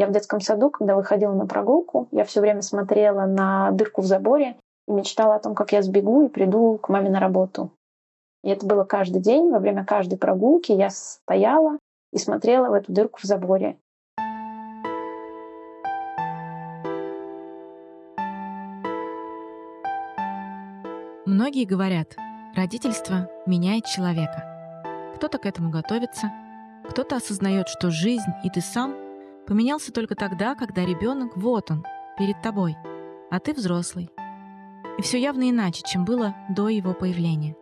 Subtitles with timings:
[0.00, 4.06] Я в детском саду, когда выходила на прогулку, я все время смотрела на дырку в
[4.06, 4.56] заборе
[4.88, 7.70] и мечтала о том, как я сбегу и приду к маме на работу.
[8.42, 11.76] И это было каждый день, во время каждой прогулки я стояла
[12.14, 13.76] и смотрела в эту дырку в заборе.
[21.26, 22.16] Многие говорят,
[22.56, 24.46] родительство меняет человека.
[25.16, 26.32] Кто-то к этому готовится,
[26.88, 28.94] кто-то осознает, что жизнь и ты сам
[29.50, 31.84] поменялся только тогда, когда ребенок вот он,
[32.16, 32.76] перед тобой,
[33.32, 34.08] а ты взрослый.
[34.96, 37.56] И все явно иначе, чем было до его появления.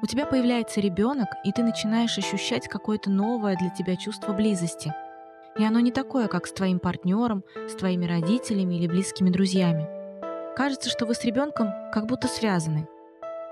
[0.00, 4.94] У тебя появляется ребенок, и ты начинаешь ощущать какое-то новое для тебя чувство близости.
[5.58, 9.86] И оно не такое, как с твоим партнером, с твоими родителями или близкими друзьями.
[10.56, 12.88] Кажется, что вы с ребенком как будто связаны.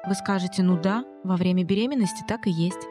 [0.06, 2.88] Вы скажете «ну да», во время беременности так и есть.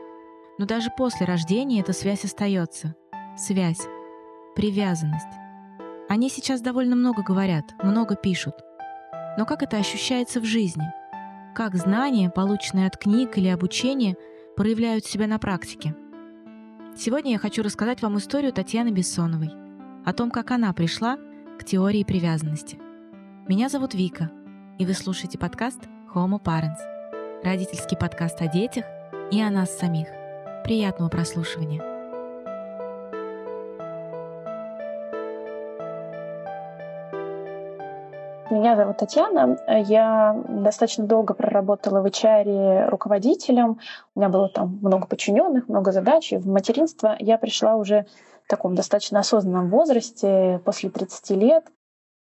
[0.59, 2.93] Но даже после рождения эта связь остается.
[3.35, 3.81] Связь.
[4.55, 5.27] Привязанность.
[6.07, 8.55] Они сейчас довольно много говорят, много пишут.
[9.37, 10.85] Но как это ощущается в жизни?
[11.53, 14.15] Как знания, полученные от книг или обучения,
[14.55, 15.95] проявляют себя на практике?
[16.95, 19.51] Сегодня я хочу рассказать вам историю Татьяны Бессоновой,
[20.05, 21.17] о том, как она пришла
[21.59, 22.79] к теории привязанности.
[23.47, 24.31] Меня зовут Вика,
[24.79, 25.81] и вы слушаете подкаст
[26.13, 26.79] Homo Parents,
[27.43, 28.85] родительский подкаст о детях
[29.31, 30.07] и о нас самих–
[30.65, 31.94] Приятного прослушивания.
[38.51, 39.57] Меня зовут Татьяна.
[39.67, 43.79] Я достаточно долго проработала в HR руководителем.
[44.13, 46.31] У меня было там много подчиненных, много задач.
[46.31, 48.05] И в материнство я пришла уже
[48.45, 51.65] в таком достаточно осознанном возрасте, после 30 лет.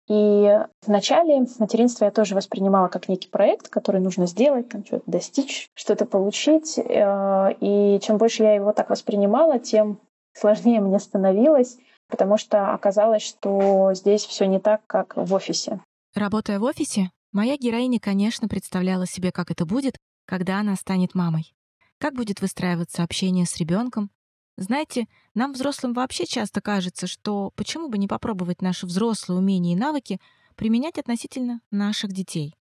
[0.09, 5.71] И вначале материнство я тоже воспринимала как некий проект, который нужно сделать, там что-то достичь,
[5.75, 6.79] что-то получить.
[6.79, 10.01] Э, и чем больше я его так воспринимала, тем
[10.33, 15.81] сложнее мне становилось, потому что оказалось, что здесь все не так, как в офисе.
[16.19, 21.55] Работая в офисе, моя героиня, конечно, представляла себе, как это будет, когда она станет мамой.
[21.99, 24.11] Как будет выстраиваться общение с ребенком,
[24.57, 29.79] знаете, нам, взрослым, вообще часто кажется, что почему бы не попробовать наши взрослые умения и
[29.79, 30.19] навыки
[30.57, 32.57] применять относительно наших детей.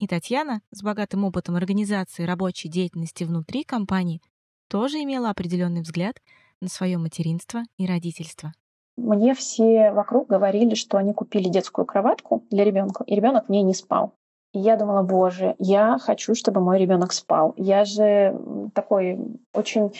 [0.00, 4.20] И Татьяна, с богатым опытом организации рабочей деятельности внутри компании,
[4.66, 6.20] тоже имела определенный взгляд
[6.60, 8.52] на свое материнство и родительство.
[8.96, 13.62] Мне все вокруг говорили, что они купили детскую кроватку для ребенка, и ребенок в ней
[13.62, 14.12] не спал.
[14.52, 17.52] И я думала, боже, я хочу, чтобы мой ребенок спал.
[17.58, 18.34] Я же
[18.74, 19.18] такой
[19.52, 19.92] очень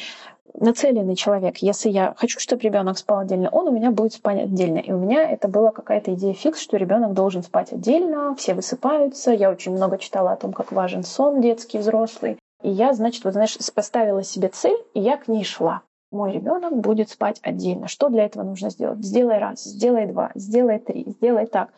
[0.55, 1.59] нацеленный человек.
[1.59, 4.79] Если я хочу, чтобы ребенок спал отдельно, он у меня будет спать отдельно.
[4.79, 9.33] И у меня это была какая-то идея фикс, что ребенок должен спать отдельно, все высыпаются.
[9.33, 12.39] Я очень много читала о том, как важен сон детский, взрослый.
[12.63, 15.83] И я, значит, вот знаешь, поставила себе цель, и я к ней шла.
[16.11, 17.89] Мой ребенок будет спать отдельно.
[17.89, 19.05] Что для этого нужно сделать?
[19.05, 21.71] Сделай раз, сделай два, сделай три, сделай так.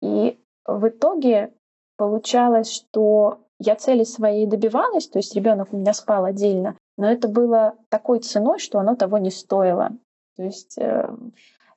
[0.00, 1.52] И в итоге
[1.96, 7.28] получалось, что я цели своей добивалась, то есть ребенок у меня спал отдельно, но это
[7.28, 9.90] было такой ценой, что оно того не стоило.
[10.36, 11.08] То есть э,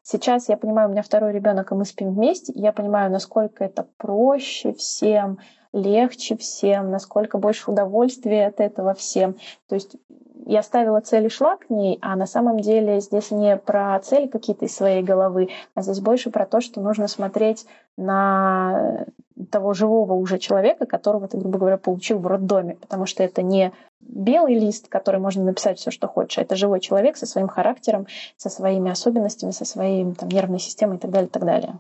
[0.02, 3.64] сейчас я понимаю, у меня второй ребенок, и мы спим вместе, и я понимаю, насколько
[3.64, 5.40] это проще всем,
[5.74, 9.36] легче всем, насколько больше удовольствия от этого всем.
[9.68, 9.96] То есть
[10.48, 14.28] я ставила цель и шла к ней, а на самом деле здесь не про цели
[14.28, 17.66] какие-то из своей головы, а здесь больше про то, что нужно смотреть
[17.98, 19.06] на
[19.52, 23.74] того живого уже человека, которого ты, грубо говоря, получил в роддоме, потому что это не
[24.00, 28.08] белый лист, который можно написать все, что хочешь, а это живой человек со своим характером,
[28.38, 31.80] со своими особенностями, со своей там, нервной системой и так далее, и так далее.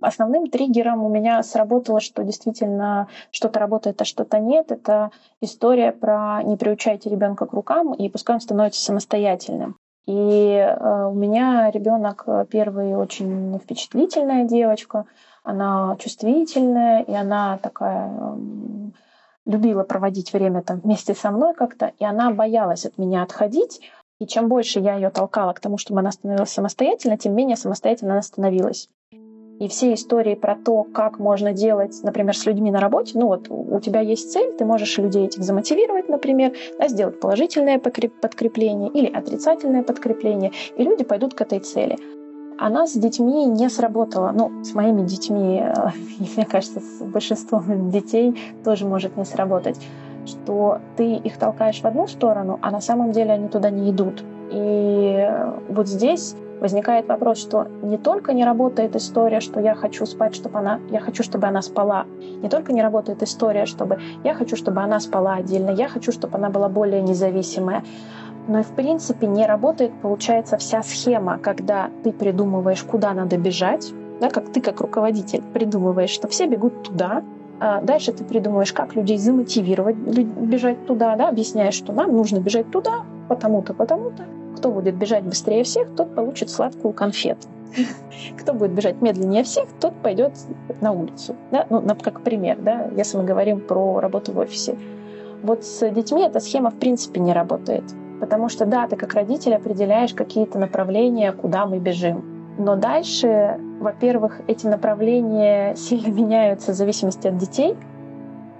[0.00, 4.72] Основным триггером у меня сработало, что действительно что-то работает, а что-то нет.
[4.72, 9.76] Это история про не приучайте ребенка к рукам, и пускай он становится самостоятельным.
[10.06, 15.04] И э, у меня ребенок э, первый очень впечатлительная девочка,
[15.44, 18.36] она чувствительная, и она такая э,
[19.44, 23.80] любила проводить время там вместе со мной как-то, и она боялась от меня отходить.
[24.18, 28.14] И чем больше я ее толкала к тому, чтобы она становилась самостоятельно, тем менее самостоятельно
[28.14, 28.88] она становилась.
[29.60, 33.48] И все истории про то, как можно делать, например, с людьми на работе, ну вот
[33.50, 39.06] у тебя есть цель, ты можешь людей этих замотивировать, например, да, сделать положительное подкрепление или
[39.06, 41.98] отрицательное подкрепление, и люди пойдут к этой цели.
[42.58, 44.32] Она с детьми не сработала.
[44.32, 45.74] Ну, с моими детьми, э,
[46.36, 48.34] мне кажется, с большинством детей
[48.64, 49.78] тоже может не сработать,
[50.24, 54.24] что ты их толкаешь в одну сторону, а на самом деле они туда не идут.
[54.50, 55.28] И
[55.68, 60.58] вот здесь возникает вопрос, что не только не работает история, что я хочу спать, чтобы
[60.58, 62.04] она, я хочу, чтобы она спала.
[62.42, 66.36] Не только не работает история, чтобы я хочу, чтобы она спала отдельно, я хочу, чтобы
[66.36, 67.82] она была более независимая.
[68.46, 73.92] Но и в принципе не работает, получается, вся схема, когда ты придумываешь, куда надо бежать,
[74.20, 77.22] да, как ты как руководитель придумываешь, что все бегут туда,
[77.60, 82.70] а дальше ты придумываешь, как людей замотивировать бежать туда, да, объясняешь, что нам нужно бежать
[82.70, 84.24] туда, потому-то, потому-то.
[84.56, 87.48] Кто будет бежать быстрее всех, тот получит сладкую конфету.
[88.40, 90.32] Кто будет бежать медленнее всех, тот пойдет
[90.80, 91.36] на улицу.
[91.50, 91.66] Да?
[91.70, 94.76] Ну, как пример, да, если мы говорим про работу в офисе.
[95.42, 97.84] Вот с детьми эта схема в принципе не работает.
[98.20, 102.22] Потому что, да, ты как родитель определяешь какие-то направления, куда мы бежим.
[102.58, 107.76] Но дальше, во-первых, эти направления сильно меняются в зависимости от детей.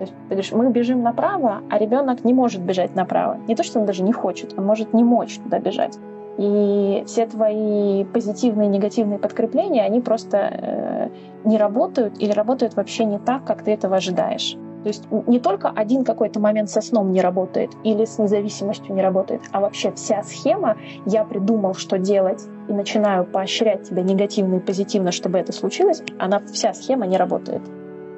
[0.00, 3.37] То есть, ты говоришь, мы бежим направо, а ребенок не может бежать направо.
[3.47, 5.99] Не то, что он даже не хочет, он может не мочь туда бежать.
[6.38, 11.08] И все твои позитивные и негативные подкрепления, они просто э,
[11.44, 14.56] не работают или работают вообще не так, как ты этого ожидаешь.
[14.85, 19.02] То есть не только один какой-то момент со сном не работает или с независимостью не
[19.02, 24.61] работает, а вообще вся схема, я придумал, что делать, и начинаю поощрять тебя негативно и
[24.61, 27.61] позитивно, чтобы это случилось, она вся схема не работает.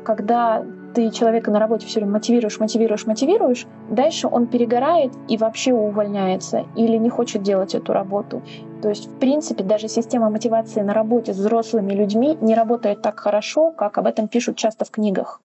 [0.05, 5.73] Когда ты человека на работе все время мотивируешь, мотивируешь, мотивируешь, дальше он перегорает и вообще
[5.73, 8.43] увольняется или не хочет делать эту работу.
[8.83, 13.21] То есть, в принципе, даже система мотивации на работе с взрослыми людьми не работает так
[13.21, 15.41] хорошо, как об этом пишут часто в книгах.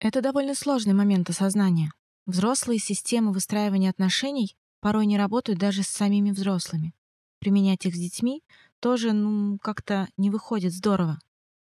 [0.00, 1.90] Это довольно сложный момент осознания.
[2.26, 6.92] Взрослые системы выстраивания отношений порой не работают даже с самими взрослыми.
[7.38, 8.42] Применять их с детьми
[8.80, 11.18] тоже, ну, как-то не выходит здорово.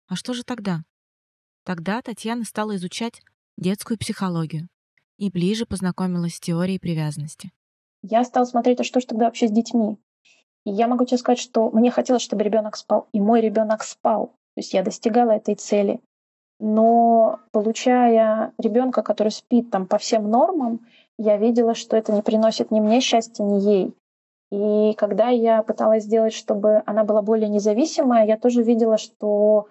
[0.09, 0.83] А что же тогда?
[1.69, 3.21] Тогда Татьяна стала изучать
[3.59, 4.69] детскую психологию
[5.19, 7.51] и ближе познакомилась с теорией привязанности.
[8.01, 9.99] Я стала смотреть, а что же тогда вообще с детьми.
[10.65, 14.29] И я могу тебе сказать, что мне хотелось, чтобы ребенок спал, и мой ребенок спал.
[14.55, 16.01] То есть я достигала этой цели
[16.61, 20.81] но получая ребенка, который спит там по всем нормам,
[21.19, 23.95] я видела, что это не приносит ни мне счастья, ни ей.
[24.51, 29.69] И когда я пыталась сделать, чтобы она была более независимая, я тоже видела, что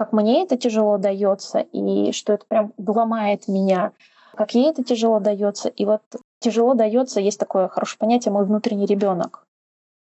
[0.00, 3.92] как мне это тяжело дается, и что это прям ломает меня,
[4.34, 5.68] как ей это тяжело дается.
[5.68, 6.00] И вот
[6.38, 9.44] тяжело дается, есть такое хорошее понятие мой внутренний ребенок.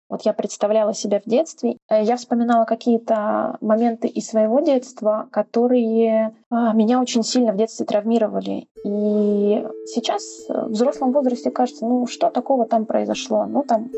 [0.10, 6.36] Вот я представляла себя в детстве, э, я вспоминала какие-то моменты из своего детства, которые
[6.50, 8.68] а, меня очень сильно в детстве травмировали.
[8.86, 13.46] И сейчас в взрослом возрасте кажется, ну что такого там произошло?
[13.46, 13.92] Ну там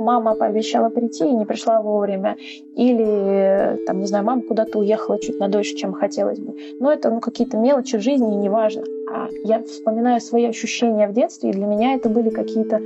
[0.00, 2.36] мама пообещала прийти и не пришла вовремя.
[2.74, 6.54] Или, там, не знаю, мама куда-то уехала чуть на дольше, чем хотелось бы.
[6.80, 8.82] Но это ну, какие-то мелочи жизни, и неважно.
[9.12, 12.80] А я вспоминаю свои ощущения в детстве, и для меня это были какие-то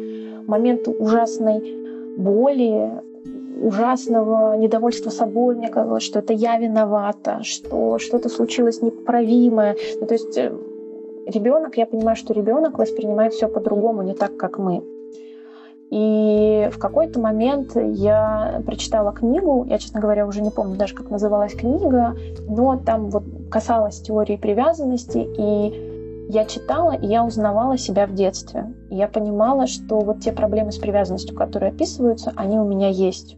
[0.46, 1.62] моменты ужасной
[2.16, 2.90] боли,
[3.62, 9.76] ужасного недовольства собой, мне казалось, что это я виновата, что что-то случилось непоправимое.
[10.00, 10.52] Ну, то есть э,
[11.26, 14.82] ребенок, я понимаю, что ребенок воспринимает все по-другому, не так, как мы.
[15.94, 21.08] И в какой-то момент я прочитала книгу, я, честно говоря, уже не помню даже, как
[21.08, 22.17] называлась книга,
[22.49, 28.75] но там вот касалась теории привязанности, и я читала, и я узнавала себя в детстве.
[28.91, 33.37] И я понимала, что вот те проблемы с привязанностью, которые описываются, они у меня есть.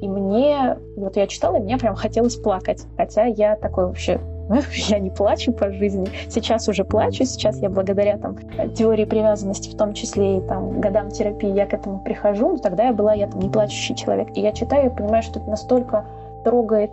[0.00, 2.86] И мне, вот я читала, и мне прям хотелось плакать.
[2.96, 4.18] Хотя я такой вообще
[4.88, 6.08] я не плачу по жизни.
[6.28, 7.24] Сейчас уже плачу.
[7.24, 8.36] Сейчас я благодаря там,
[8.74, 12.52] теории привязанности, в том числе и там, годам терапии, я к этому прихожу.
[12.52, 14.28] Но тогда я была я там, не плачущий человек.
[14.34, 16.04] И я читаю и понимаю, что это настолько
[16.44, 16.92] трогает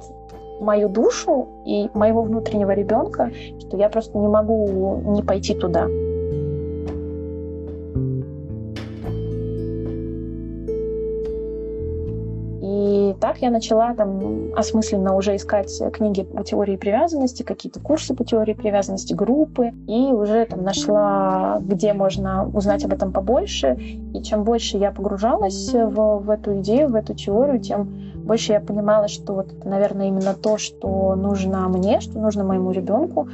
[0.60, 5.88] мою душу и моего внутреннего ребенка, что я просто не могу не пойти туда.
[13.42, 19.14] Я начала там осмысленно уже искать книги по теории привязанности, какие-то курсы по теории привязанности,
[19.14, 19.72] группы.
[19.88, 23.78] И уже там нашла, где можно узнать об этом побольше.
[24.14, 28.60] И чем больше я погружалась в, в эту идею, в эту теорию, тем больше я
[28.60, 33.28] понимала, что вот наверное, именно то, что нужно мне, что нужно моему ребенку,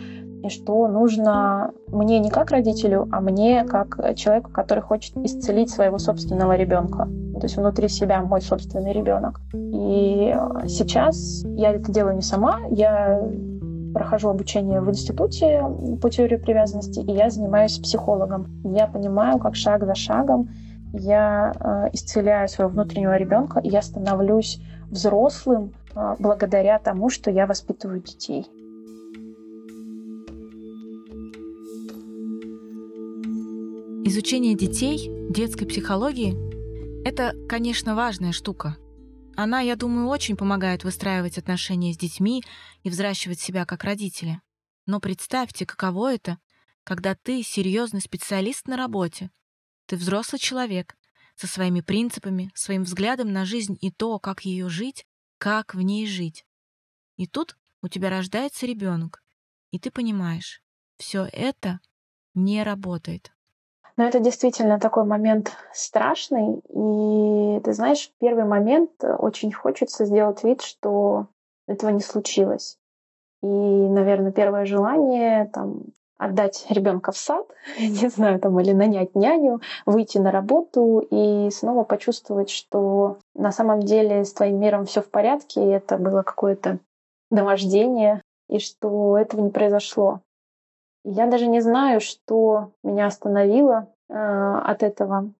[0.43, 5.97] и что нужно мне не как родителю, а мне как человеку, который хочет исцелить своего
[5.97, 7.09] собственного ребенка.
[7.39, 9.41] То есть внутри себя мой собственный ребенок.
[9.53, 10.33] И
[10.67, 13.21] сейчас я это делаю не сама, я
[13.93, 15.63] прохожу обучение в институте
[16.01, 18.47] по теории привязанности, и я занимаюсь психологом.
[18.63, 20.49] Я понимаю, как шаг за шагом
[20.93, 27.47] я э, исцеляю своего внутреннего ребенка, и я становлюсь взрослым а, благодаря тому, что я
[27.47, 28.45] воспитываю детей.
[34.05, 36.35] Изучение детей, детской психологии–
[37.05, 38.77] это, конечно, важная штука.
[39.37, 42.43] Она, я думаю, очень помогает выстраивать отношения с детьми
[42.81, 44.41] и взращивать себя как родители.
[44.87, 46.39] Но представьте, каково это,
[46.83, 49.29] когда ты серьезный специалист на работе.
[49.85, 50.97] Ты взрослый человек,
[51.35, 55.05] со своими принципами, своим взглядом на жизнь и то, как ее жить,
[55.37, 56.43] как в ней жить.
[57.17, 59.21] И тут у тебя рождается ребенок,
[59.69, 60.63] и ты понимаешь,
[60.97, 61.81] все это
[62.33, 63.34] не работает.
[63.97, 66.61] Но это действительно такой момент страшный.
[66.69, 71.27] И ты знаешь, в первый момент очень хочется сделать вид, что
[71.67, 72.77] этого не случилось.
[73.41, 75.83] И, наверное, первое желание там
[76.17, 77.45] отдать ребенка в сад,
[77.79, 83.81] не знаю, там, или нанять няню, выйти на работу и снова почувствовать, что на самом
[83.81, 86.79] деле с твоим миром все в порядке, и это было какое-то
[87.31, 90.21] наваждение, и что этого не произошло.
[91.07, 95.31] Я даже не знаю, что меня остановило э, от этого.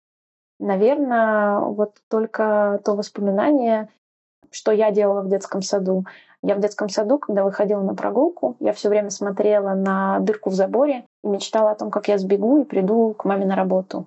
[0.59, 3.89] Наверное, вот только то воспоминание,
[4.51, 6.05] что я делала в детском саду.
[6.43, 10.53] Я в детском саду, когда выходила на прогулку, я все время смотрела на дырку в
[10.53, 14.05] заборе и мечтала о том, как я сбегу и приду к маме на работу.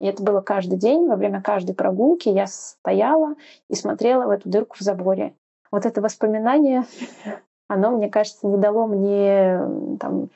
[0.00, 3.34] И это было каждый день, во время каждой прогулки я стояла
[3.68, 5.34] и смотрела в эту дырку в заборе.
[5.72, 6.84] Вот это воспоминание,
[7.68, 9.58] оно, мне кажется, не дало мне
[9.98, 10.30] там,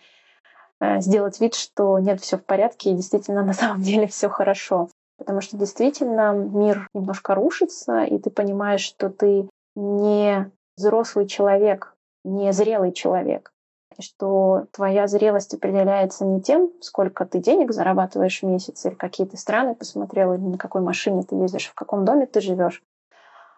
[0.98, 4.88] сделать вид, что нет, все в порядке, и действительно на самом деле все хорошо.
[5.18, 11.94] Потому что действительно мир немножко рушится, и ты понимаешь, что ты не взрослый человек,
[12.24, 13.52] не зрелый человек.
[13.98, 19.26] И что твоя зрелость определяется не тем, сколько ты денег зарабатываешь в месяц, или какие
[19.26, 22.82] ты страны посмотрел, или на какой машине ты ездишь, в каком доме ты живешь.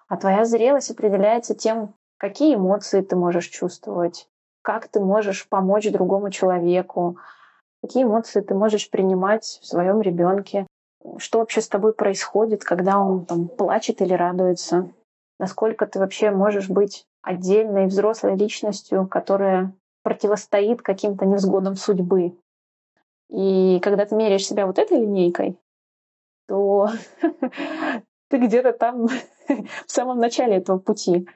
[0.08, 4.28] А твоя зрелость определяется тем, какие эмоции ты можешь чувствовать,
[4.62, 7.18] как ты можешь помочь другому человеку,
[7.82, 10.66] какие эмоции ты можешь принимать в своем ребенке,
[11.18, 14.90] что вообще с тобой происходит, когда он там плачет или радуется,
[15.38, 22.36] насколько ты вообще можешь быть отдельной взрослой личностью, которая противостоит каким-то невзгодам судьбы.
[23.30, 25.56] И когда ты меряешь себя вот этой линейкой,
[26.48, 26.88] то
[28.28, 29.06] ты где-то там
[29.86, 31.28] в самом начале этого пути.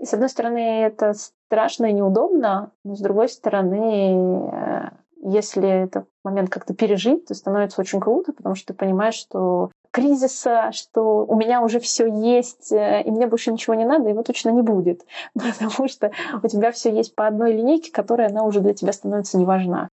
[0.00, 4.90] И с одной стороны, это страшно и неудобно, но с другой стороны, э,
[5.22, 10.70] если этот момент как-то пережить, то становится очень круто, потому что ты понимаешь, что кризиса,
[10.72, 14.50] что у меня уже все есть, э, и мне больше ничего не надо, его точно
[14.50, 15.04] не будет.
[15.34, 16.12] Потому что
[16.42, 19.88] у тебя все есть по одной линейке, которая она уже для тебя становится не важна.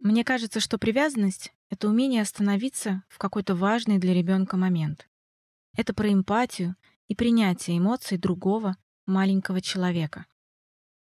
[0.00, 5.08] Мне кажется, что привязанность— это умение остановиться в какой-то важный для ребенка момент.
[5.76, 6.76] Это про эмпатию
[7.08, 10.26] и принятие эмоций другого маленького человека.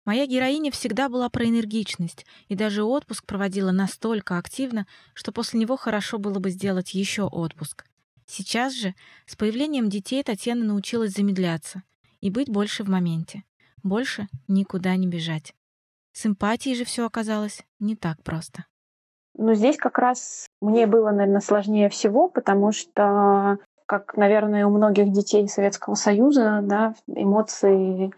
[0.04, 5.78] Моя героиня всегда была про энергичность и даже отпуск проводила настолько активно, что после него
[5.78, 7.86] хорошо было бы сделать еще отпуск.
[8.26, 8.96] Сейчас же,
[9.28, 11.84] с появлением детей, Татьяна научилась замедляться
[12.20, 13.44] и быть больше в моменте,
[13.84, 15.54] больше никуда не бежать.
[16.14, 18.66] С эмпатией же все оказалось не так просто.
[19.34, 23.60] Ну, здесь как раз мне было, наверное, сложнее всего, потому что
[23.92, 28.14] как, наверное, у многих детей Советского Союза, да, эмоции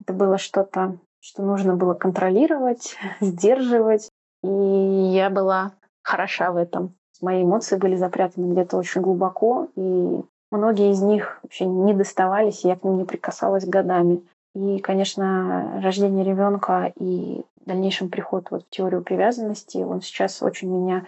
[0.00, 4.10] это было что-то, что нужно было контролировать, сдерживать.
[4.42, 6.96] И я была хороша в этом.
[7.20, 12.68] Мои эмоции были запрятаны где-то очень глубоко, и многие из них вообще не доставались, и
[12.68, 14.24] я к ним не прикасалась годами.
[14.56, 21.06] И, конечно, рождение ребенка и дальнейшем приход вот в теорию привязанности, он сейчас очень меня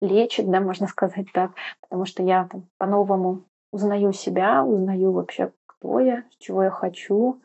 [0.00, 6.00] лечит, да, можно сказать так, потому что я там, по-новому узнаю себя, узнаю вообще, кто
[6.00, 7.40] я, чего я хочу,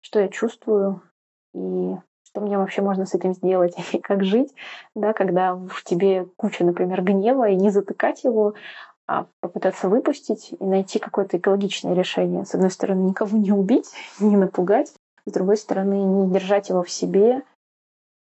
[0.00, 1.02] что я чувствую
[1.54, 4.54] и что мне вообще можно с этим сделать и как жить,
[4.94, 8.54] да, когда в тебе куча, например, гнева, и не затыкать его,
[9.08, 12.44] а попытаться выпустить и найти какое-то экологичное решение.
[12.44, 14.92] С одной стороны, никого не убить, не напугать,
[15.26, 17.42] с другой стороны, не держать его в себе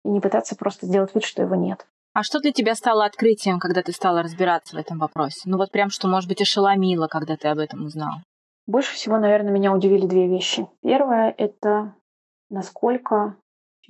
[0.04, 1.88] и не пытаться просто сделать вид, что его нет.
[2.16, 5.42] А что для тебя стало открытием, когда ты стала разбираться в этом вопросе?
[5.44, 8.14] Ну вот прям, что, может быть, ошеломило, когда ты об этом узнал?
[8.68, 10.66] Больше всего, наверное, меня удивили две вещи.
[10.82, 11.94] Первое— это
[12.50, 13.36] насколько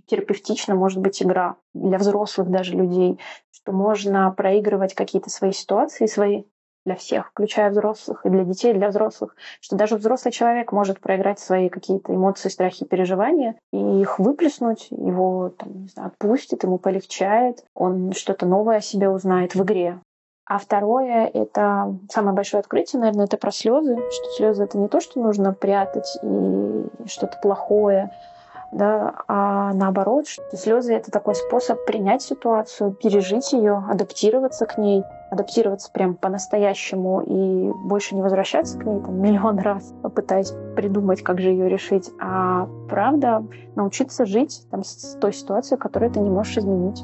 [0.08, 3.20] терапевтично может быть игра для взрослых даже людей,
[3.52, 6.46] что можно проигрывать какие-то свои ситуации, свои
[6.86, 11.00] для всех, включая взрослых, и для детей, и для взрослых, что даже взрослый человек может
[11.00, 16.78] проиграть свои какие-то эмоции, страхи, переживания и их выплеснуть, его там, не знаю, отпустит, ему
[16.78, 20.00] полегчает, он что-то новое о себе узнает в игре.
[20.48, 25.00] А второе— это самое большое открытие, наверное, это про слезы, что слезы— это не то,
[25.00, 28.12] что нужно прятать и что-то плохое,
[28.72, 35.04] да, а наоборот, что слезы это такой способ принять ситуацию, пережить ее, адаптироваться к ней,
[35.32, 41.40] адаптироваться прям по-настоящему и больше не возвращаться к ней там, миллион раз, пытаясь придумать, как
[41.40, 46.58] же ее решить, а правда научиться жить там, с той ситуацией, которую ты не можешь
[46.58, 47.04] изменить.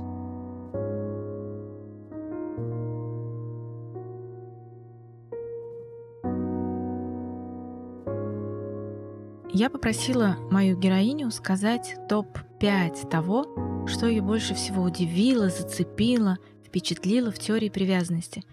[9.53, 16.37] Я попросила мою героиню сказать топ-5 того, что ее больше всего удивило, зацепило–
[16.71, 18.45] впечатлило в теории привязанности,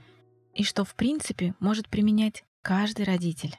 [0.53, 3.55] и что, в принципе, может применять каждый родитель.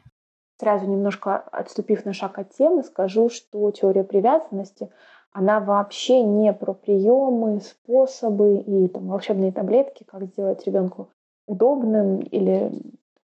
[0.59, 4.89] Сразу немножко отступив на шаг от темы, скажу, что теория привязанности,
[5.31, 11.09] она вообще не про приемы, способы и там, волшебные таблетки, как сделать ребенку
[11.47, 12.69] удобным или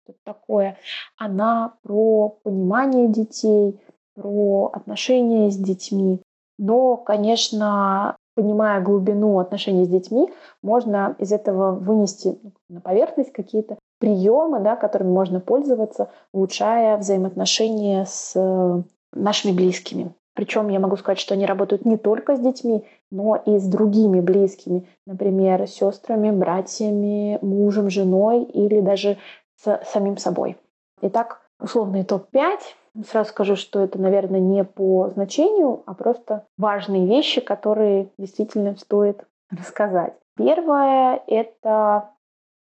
[0.04, 0.78] что-то такое.
[1.16, 3.80] Она про понимание детей,
[4.14, 6.22] про отношения с детьми.
[6.56, 10.30] Но, конечно, понимая глубину отношений с детьми,
[10.62, 12.38] можно из этого вынести
[12.68, 18.82] на поверхность какие-то приемы, да, которыми можно пользоваться, улучшая взаимоотношения с э,
[19.14, 20.12] нашими близкими.
[20.34, 24.20] Причем я могу сказать, что они работают не только с детьми, но и с другими
[24.20, 29.16] близкими, например, сестрами, братьями, мужем, женой или даже
[29.56, 30.58] с самим собой.
[31.00, 32.58] Итак, условный топ-5.
[33.04, 39.26] Сразу скажу, что это, наверное, не по значению, а просто важные вещи, которые действительно стоит
[39.50, 40.14] рассказать.
[40.36, 42.10] Первое— это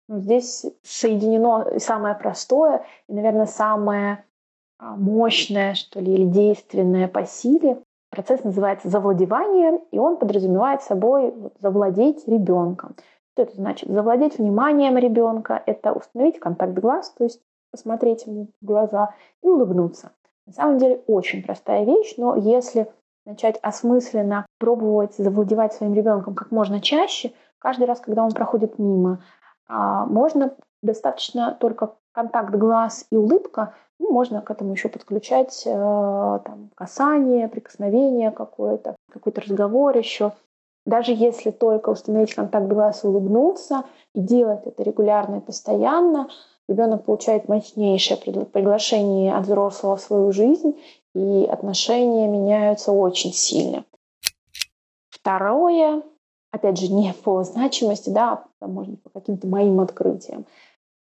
[0.09, 4.25] ну, здесь соединено самое простое и, наверное, самое
[4.79, 7.83] а, мощное, что ли, или действенное по силе.
[8.11, 12.95] Процесс называется завладевание, и он подразумевает собой завладеть ребенком.
[13.33, 13.89] Что это значит?
[13.89, 20.13] Завладеть вниманием ребенка– это установить контакт глаз, то есть посмотреть ему в глаза и улыбнуться.
[20.47, 22.89] На самом деле очень простая вещь, но если
[23.25, 29.23] начать осмысленно пробовать завладевать своим ребенком как можно чаще, каждый раз, когда он проходит мимо,
[29.69, 35.71] а, можно достаточно только контакт глаз и улыбка, ну, можно к этому еще подключать э,
[35.71, 40.33] там, касание, прикосновение какое-то, какой-то разговор еще.
[40.85, 43.85] Даже если только установить контакт глаз и улыбнуться,
[44.15, 46.29] и делать это регулярно и постоянно,
[46.73, 50.79] ребенок получает мощнейшее приглашение от взрослого в свою жизнь,
[51.15, 53.85] и отношения меняются очень сильно.
[55.11, 56.03] Второе,
[56.51, 60.47] опять же, не по значимости, да, а может по каким-то моим открытиям.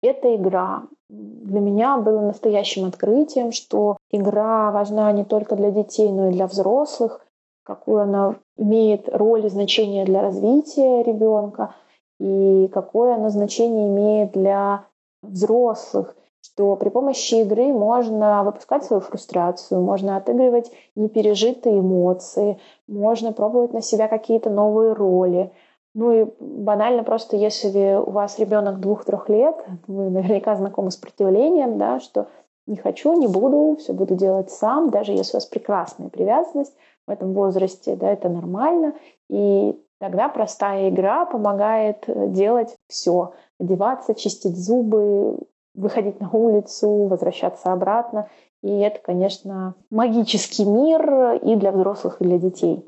[0.02, 0.84] Это игра.
[1.10, 6.48] Для меня было настоящим открытием, что игра важна не только для детей, но и для
[6.48, 7.26] взрослых,
[7.64, 11.76] какую она имеет роль и значение для развития ребенка,
[12.20, 14.86] и какое она значение имеет для
[15.22, 23.74] взрослых, что при помощи игры можно выпускать свою фрустрацию, можно отыгрывать непережитые эмоции, можно пробовать
[23.74, 25.52] на себя какие-то новые роли.
[25.96, 29.56] Ну и банально просто, если у вас ребенок двух-трех лет,
[29.88, 32.28] вы наверняка знакомы с противлением, да, что
[32.68, 36.76] не хочу, не буду, все буду делать сам, даже если у вас прекрасная привязанность
[37.08, 38.94] в этом возрасте, да, это нормально.
[39.30, 43.34] И тогда простая игра помогает делать все.
[43.60, 45.38] Одеваться, чистить зубы,
[45.76, 48.30] выходить на улицу, возвращаться обратно.
[48.62, 52.86] И это, конечно, магический мир и для взрослых, и для детей.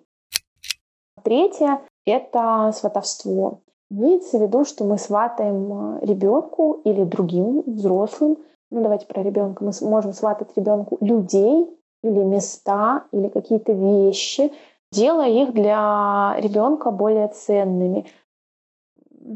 [1.23, 3.59] Третье– это сватовство.
[3.89, 8.37] Имеется в виду, что мы сватаем э, ребенку или другим взрослым,
[8.71, 11.67] ну давайте про ребенка, мы можем сватать ребенку людей
[12.01, 14.51] или места, или какие-то вещи,
[14.91, 18.05] делая их для ребенка более ценными.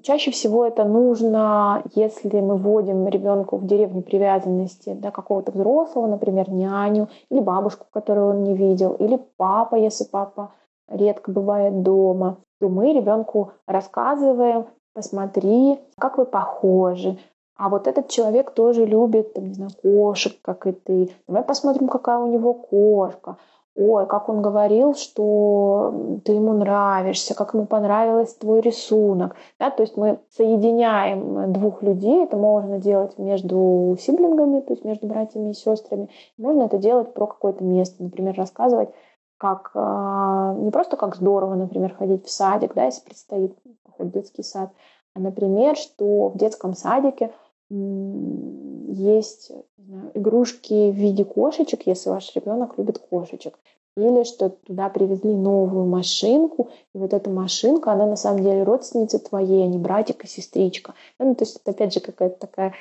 [0.02, 6.50] Чаще всего это нужно, если мы вводим ребенку в деревню привязанности да, какого-то взрослого, например,
[6.50, 10.52] няню, или бабушку, которую он не видел, или папа, если папа
[10.90, 17.20] редко бывает дома, то мы ребенку рассказываем, посмотри, как вы похожи,
[17.58, 21.12] а вот этот человек тоже любит, там, не знаю, кошек, как и ты.
[21.28, 23.38] Давай посмотрим, какая у него кошка
[23.76, 29.36] ой, как он говорил, что ты ему нравишься, как ему понравился твой рисунок.
[29.60, 29.70] Да?
[29.70, 35.52] То есть мы соединяем двух людей, это можно делать между сиблингами, то есть между братьями
[35.52, 36.10] и сестрами.
[36.38, 38.90] Можно это делать про какое-то место, например, рассказывать,
[39.38, 44.12] как э, не просто как здорово, например, ходить в садик, да, если предстоит поход в
[44.12, 44.70] детский сад,
[45.14, 47.32] а, например, что в детском садике
[47.70, 49.52] есть
[49.88, 53.58] знаю, игрушки в виде кошечек, если ваш ребенок любит кошечек.
[53.98, 59.20] Или что туда привезли новую машинку, и вот эта машинка, она на самом деле родственница
[59.20, 60.96] твоей, а не братик и сестричка.
[61.18, 62.74] Ну, то есть это опять же какая-то такая,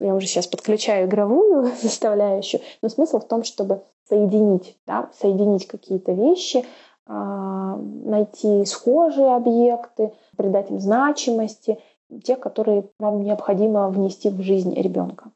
[0.00, 6.12] я уже сейчас подключаю игровую составляющую, но смысл в том, чтобы соединить, да, соединить какие-то
[6.12, 6.64] вещи,
[7.06, 11.78] а, найти схожие объекты, придать им значимости–
[12.20, 15.30] те, которые вам необходимо внести в жизнь ребенка.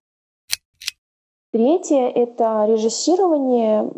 [1.53, 3.91] Третье– это режиссирование.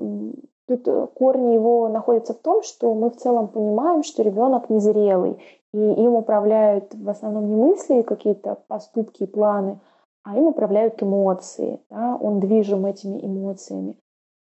[0.67, 5.79] Тут корни его находятся в том, что мы в целом понимаем, что ребенок незрелый, и
[5.79, 9.81] им управляют в основном не мысли, какие-то поступки и планы,
[10.23, 11.81] а им управляют эмоции.
[11.91, 12.17] Да?
[12.21, 13.97] Он движим этими эмоциями.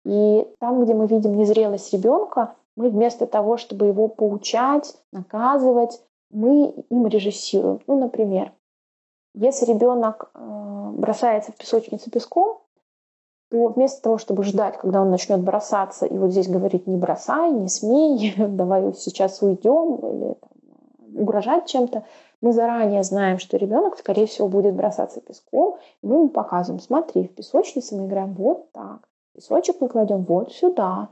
[0.06, 6.02] И там, где мы видим незрелость ребенка, мы вместо того, чтобы его поучать, наказывать,
[6.32, 7.82] мы им режиссируем.
[7.88, 8.52] Ну, например,
[9.34, 12.62] если ребенок э, бросается в песочницу песком,
[13.50, 17.52] то вместо того, чтобы ждать, когда он начнет бросаться, и вот здесь говорить не бросай,
[17.52, 22.06] не смей, давай сейчас уйдем, или там, угрожать чем-то,
[22.42, 27.28] мы заранее знаем, что ребенок, скорее всего, будет бросаться песком, и мы ему показываем, смотри,
[27.28, 31.10] в песочнице мы играем вот так, песочек мы кладем вот сюда.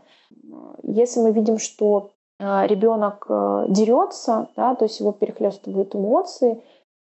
[0.83, 6.63] Если мы видим, что э, ребенок э, дерется, да, то есть его перехлестывают эмоции,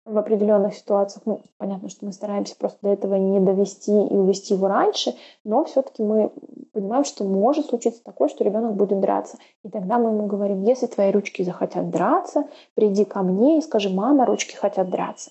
[0.08, 4.54] в определенных ситуациях, ну, понятно, что мы стараемся просто до этого не довести и увести
[4.54, 5.14] его раньше,
[5.44, 6.32] но все-таки мы
[6.72, 9.36] понимаем, что может случиться такое, что ребенок будет драться.
[9.64, 13.90] И тогда мы ему говорим, если твои ручки захотят драться, приди ко мне и скажи,
[13.90, 15.30] мама, ручки хотят драться.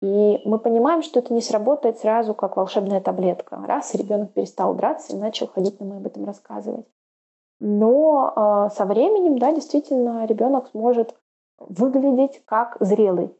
[0.00, 3.60] И мы понимаем, что это не сработает сразу, как волшебная таблетка.
[3.66, 6.86] Раз, и ребенок перестал драться и начал ходить нам об этом рассказывать.
[7.66, 11.14] Но э, со временем, да, действительно, ребенок сможет
[11.58, 13.34] выглядеть как зрелый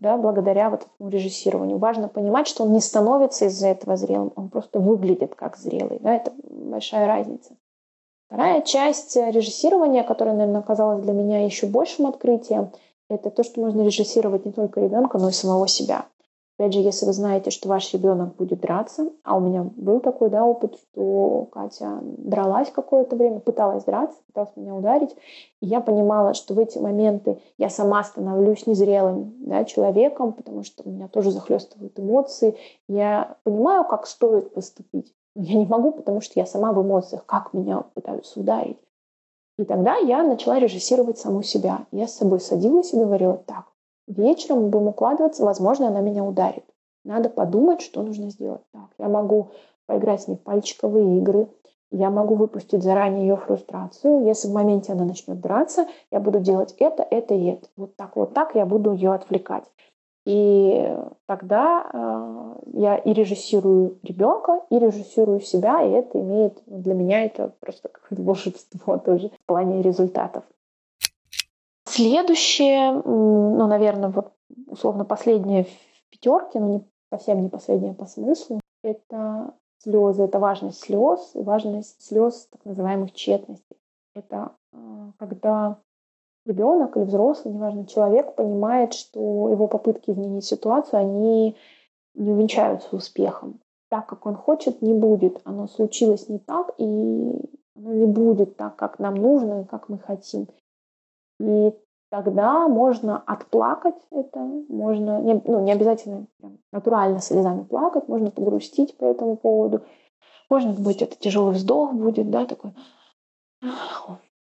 [0.00, 1.78] да, благодаря вот этому режиссированию.
[1.78, 5.98] Важно понимать, что он не становится из-за этого зрелым, он просто выглядит как зрелый.
[6.00, 7.54] Да, это большая разница.
[8.26, 12.70] Вторая часть режиссирования, которая, наверное, оказалась для меня еще большим открытием,
[13.08, 16.06] это то, что можно режиссировать не только ребенка, но и самого себя.
[16.60, 20.28] Опять же, если вы знаете, что ваш ребенок будет драться, а у меня был такой
[20.28, 25.16] да, опыт, что Катя дралась какое-то время, пыталась драться, пыталась меня ударить,
[25.62, 30.86] и я понимала, что в эти моменты я сама становлюсь незрелым да, человеком, потому что
[30.86, 32.58] меня тоже захлестывают эмоции.
[32.88, 35.14] Я понимаю, как стоит поступить.
[35.34, 38.76] Но я не могу, потому что я сама в эмоциях, как меня пытаются ударить.
[39.58, 41.86] И тогда я начала режиссировать саму себя.
[41.90, 43.64] Я с собой садилась и говорила, так,
[44.10, 46.64] Вечером мы будем укладываться, возможно, она меня ударит.
[47.04, 48.62] Надо подумать, что нужно сделать.
[48.72, 49.52] Так, я могу
[49.86, 51.48] поиграть с ней в пальчиковые игры,
[51.92, 54.24] я могу выпустить заранее ее фрустрацию.
[54.24, 57.68] Если в моменте она начнет драться, я буду делать это, это и это.
[57.76, 59.64] Вот так, вот так я буду ее отвлекать.
[60.26, 60.96] И
[61.26, 67.54] тогда э, я и режиссирую ребенка, и режиссирую себя, и это имеет для меня это
[67.60, 70.42] просто какое-то волшебство тоже в плане результатов.
[72.00, 74.32] Следующее, ну, наверное, вот
[74.66, 80.80] условно последнее в пятерке, но не совсем не последнее по смыслу, это слезы, это важность
[80.80, 83.76] слез и важность слез так называемых тщетностей.
[84.14, 84.76] Это э,
[85.18, 85.78] когда
[86.46, 91.56] ребенок или взрослый, неважно, человек понимает, что его попытки изменить ситуацию, они
[92.14, 93.60] не увенчаются успехом.
[93.90, 95.40] Так, как он хочет, не будет.
[95.44, 96.84] Оно случилось не так, и
[97.76, 100.48] оно не будет так, как нам нужно и как мы хотим.
[101.40, 101.74] И
[102.10, 108.96] тогда можно отплакать это, можно, не, ну, не обязательно прям, натурально слезами плакать, можно погрустить
[108.96, 109.82] по этому поводу.
[110.50, 112.72] Может быть, это тяжелый вздох будет, да, такой,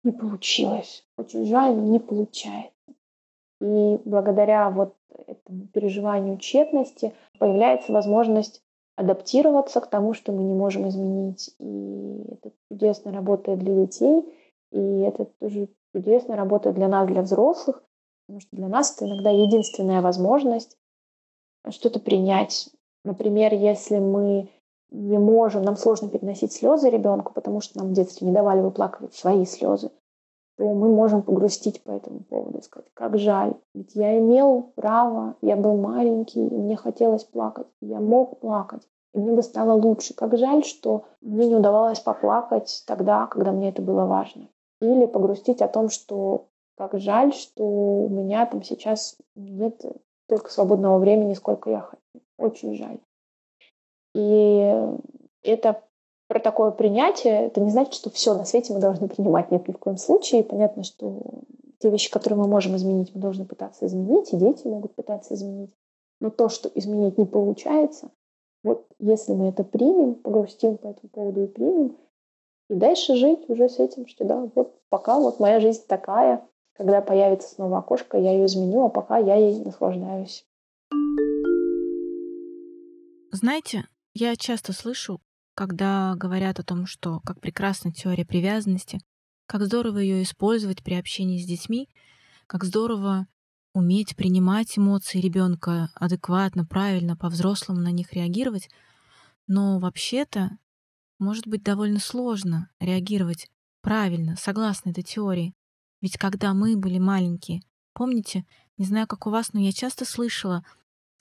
[0.05, 2.73] не получилось, очень жаль, но не получается.
[3.61, 8.63] И благодаря вот этому переживанию тщетности появляется возможность
[8.97, 11.55] адаптироваться к тому, что мы не можем изменить.
[11.59, 14.25] И это чудесно работает для детей,
[14.73, 17.83] и это тоже чудесно работает для нас, для взрослых,
[18.27, 20.77] потому что для нас это иногда единственная возможность
[21.69, 22.71] что-то принять.
[23.05, 24.51] Например, если мы
[24.91, 29.15] не можем, нам сложно переносить слезы ребенку, потому что нам в детстве не давали выплакивать
[29.15, 29.91] свои слезы,
[30.59, 35.37] то мы можем погрустить по этому поводу и сказать, как жаль, ведь я имел право,
[35.41, 40.15] я был маленький, и мне хотелось плакать, я мог плакать, и мне бы стало лучше.
[40.15, 44.49] Как жаль, что мне не удавалось поплакать тогда, когда мне это было важно.
[44.83, 49.81] Или погрустить о том, что как жаль, что у меня там сейчас нет
[50.27, 52.03] столько свободного времени, сколько я хочу.
[52.37, 52.99] Очень жаль.
[54.17, 54.77] И
[55.45, 55.83] это
[56.27, 59.53] про такое принятие, это не значит, что все на свете мы должны принимать.
[59.53, 60.43] Нет, ни в коем случае.
[60.43, 61.23] Понятно, что
[61.79, 65.71] те вещи, которые мы можем изменить, мы должны пытаться изменить, и дети могут пытаться изменить.
[66.21, 68.11] Но то, что изменить не получается,
[68.65, 71.97] вот если мы это примем, погрустим по этому поводу и примем,
[72.73, 77.03] и дальше жить уже с этим, что да, вот пока вот моя жизнь такая, когда
[77.03, 80.47] появится снова окошко, я ее изменю, а пока я ей наслаждаюсь.
[83.31, 85.21] Знаете, я часто слышу,
[85.55, 89.01] когда говорят о том, что как прекрасна теория привязанности,
[89.47, 91.91] как здорово ее использовать при общении с детьми,
[92.47, 93.27] как здорово
[93.75, 98.71] уметь принимать эмоции ребенка адекватно, правильно, по-взрослому на них реагировать.
[99.47, 100.57] Но вообще-то
[101.23, 103.49] может быть довольно сложно реагировать
[103.81, 105.55] правильно, согласно этой теории.
[106.01, 107.63] Ведь когда мы были маленькие,
[107.95, 108.45] помните,
[108.77, 110.65] не знаю, как у вас, но я часто слышала,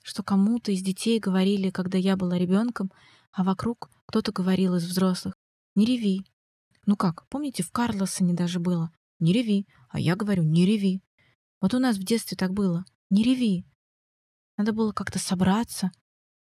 [0.02, 2.90] что кому-то из детей говорили, когда я была ребенком,
[3.30, 5.34] а вокруг кто-то говорил из взрослых.
[5.74, 6.26] не реви.
[6.84, 11.00] Ну как, помните, в Карлосоне даже было «не реви», а я говорю «не реви».
[11.60, 13.64] Вот у нас в детстве так было «не реви».
[14.58, 15.92] Надо было как-то собраться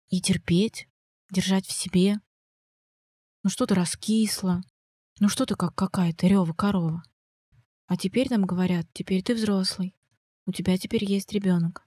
[0.09, 0.89] и терпеть,
[1.31, 2.21] держать в себе.
[3.43, 4.61] Ну что ты раскисла,
[5.19, 7.03] ну что ты как какая-то рева корова.
[7.87, 9.97] А теперь нам говорят, теперь ты взрослый,
[10.47, 11.87] у тебя теперь есть ребенок.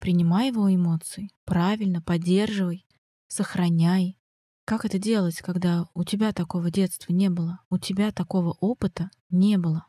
[0.00, 2.84] Принимай его эмоции, правильно, поддерживай,
[3.28, 4.18] сохраняй.
[4.64, 9.56] Как это делать, когда у тебя такого детства не было, у тебя такого опыта не
[9.56, 9.86] было?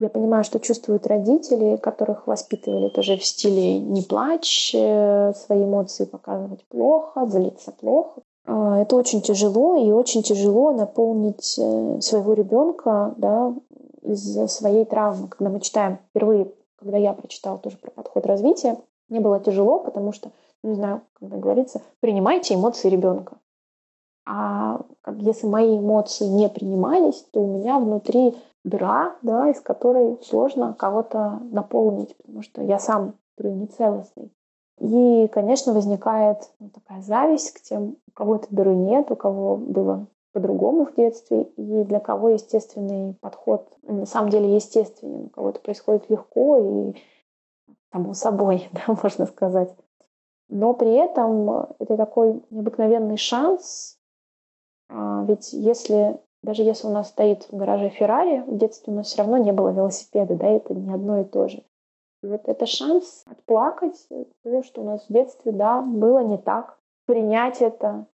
[0.00, 6.04] Я понимаю, что чувствуют родители, которых воспитывали тоже в стиле «не плачь», э, свои эмоции
[6.04, 8.22] показывать плохо, злиться плохо.
[8.48, 13.54] А, это очень тяжело, и очень тяжело наполнить э, своего ребенка да,
[14.02, 15.28] из-за своей травмы.
[15.28, 18.78] Когда мы читаем впервые, когда я прочитала тоже про подход развития,
[19.10, 20.30] мне было тяжело, потому что,
[20.62, 23.36] не знаю, когда говорится, принимайте эмоции ребенка.
[24.26, 24.80] А
[25.18, 28.34] если мои эмоции не принимались, то у меня внутри
[28.64, 34.32] дыра, да, из которой сложно кого-то наполнить, потому что я сам не целостный.
[34.80, 39.56] И, конечно, возникает ну, такая зависть к тем, у кого этой дыры нет, у кого
[39.56, 45.50] было по-другому в детстве, и для кого естественный подход на самом деле естественен, у кого
[45.50, 46.94] это происходит легко и
[47.92, 49.74] само собой, да, можно сказать.
[50.48, 53.98] Но при этом это такой необыкновенный шанс,
[54.88, 59.08] а, ведь если даже если у нас стоит в гараже Феррари, в детстве у нас
[59.08, 61.62] все равно не было велосипеда, да, это не одно и то же.
[62.22, 63.96] Вот это шанс отплакать
[64.42, 68.06] то, что у нас в детстве, да, было не так, принять это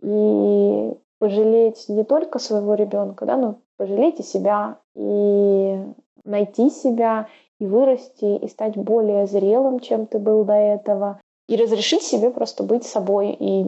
[0.00, 5.78] и пожалеть не только своего ребенка, да, но пожалеть и себя, и
[6.24, 7.28] найти себя,
[7.60, 12.64] и вырасти, и стать более зрелым, чем ты был до этого, и разрешить себе просто
[12.64, 13.36] быть собой.
[13.38, 13.62] И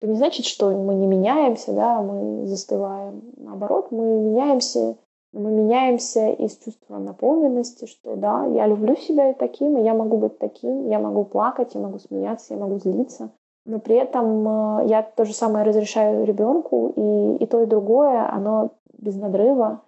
[0.00, 3.22] это не значит, что мы не меняемся, да, мы застываем.
[3.36, 4.96] Наоборот, мы меняемся,
[5.32, 10.18] мы меняемся из чувства наполненности, что да, я люблю себя и таким, и я могу
[10.18, 13.30] быть таким, я могу плакать, я могу смеяться, я могу злиться.
[13.64, 18.28] Но при этом э, я то же самое разрешаю ребенку, и, и то, и другое,
[18.32, 19.82] оно без надрыва,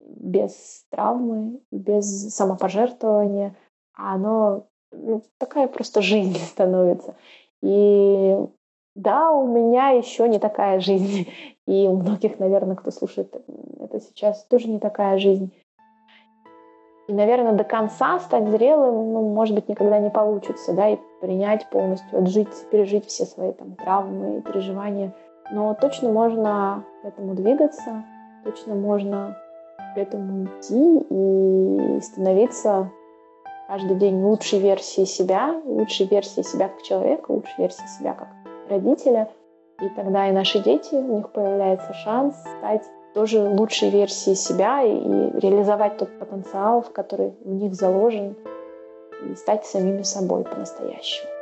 [0.00, 3.56] без травмы, без самопожертвования,
[3.96, 7.16] а оно ну, такая просто жизнь становится.
[7.62, 8.36] И
[8.94, 11.28] да, у меня еще не такая жизнь.
[11.66, 13.34] И у многих, наверное, кто слушает
[13.96, 15.52] это сейчас, тоже не такая жизнь.
[17.08, 21.68] И, наверное, до конца стать зрелым, ну, может быть, никогда не получится, да, и принять
[21.70, 25.12] полностью, отжить, пережить все свои там травмы и переживания.
[25.52, 28.04] Но точно можно к этому двигаться,
[28.44, 29.36] точно можно
[29.94, 32.90] к этому идти и становиться
[33.68, 38.28] каждый день лучшей версией себя, лучшей версией себя как человека, лучшей версией себя как
[38.68, 39.28] родителя.
[39.80, 42.82] И тогда и наши дети, у них появляется шанс стать
[43.16, 48.36] тоже лучшей версией себя и реализовать тот потенциал, в который в них заложен,
[49.24, 51.35] и стать самими собой по-настоящему.